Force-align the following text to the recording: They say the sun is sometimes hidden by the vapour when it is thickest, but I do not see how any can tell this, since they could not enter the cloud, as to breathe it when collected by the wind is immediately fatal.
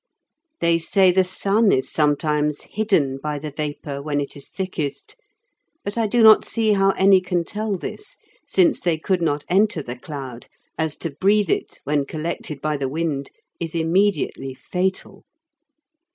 They 0.61 0.79
say 0.79 1.11
the 1.11 1.23
sun 1.23 1.71
is 1.71 1.91
sometimes 1.91 2.61
hidden 2.61 3.19
by 3.21 3.37
the 3.37 3.51
vapour 3.51 4.01
when 4.01 4.19
it 4.19 4.35
is 4.35 4.49
thickest, 4.49 5.15
but 5.83 5.95
I 5.95 6.07
do 6.07 6.23
not 6.23 6.43
see 6.43 6.71
how 6.71 6.89
any 6.97 7.21
can 7.21 7.43
tell 7.43 7.77
this, 7.77 8.17
since 8.47 8.79
they 8.79 8.97
could 8.97 9.21
not 9.21 9.45
enter 9.47 9.83
the 9.83 9.95
cloud, 9.95 10.47
as 10.75 10.95
to 11.05 11.11
breathe 11.11 11.51
it 11.51 11.81
when 11.83 12.05
collected 12.05 12.61
by 12.61 12.77
the 12.77 12.89
wind 12.89 13.29
is 13.59 13.75
immediately 13.75 14.55
fatal. 14.55 15.23